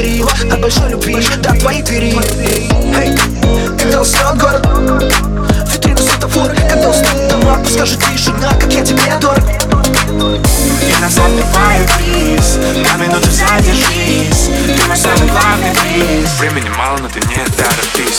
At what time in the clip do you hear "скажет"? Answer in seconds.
7.74-8.00